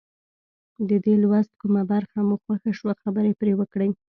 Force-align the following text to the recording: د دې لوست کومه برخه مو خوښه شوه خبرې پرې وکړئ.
د 0.89 0.91
دې 1.05 1.15
لوست 1.23 1.51
کومه 1.61 1.81
برخه 1.91 2.19
مو 2.27 2.35
خوښه 2.43 2.71
شوه 2.79 2.93
خبرې 3.01 3.31
پرې 3.39 3.53
وکړئ. 3.59 3.89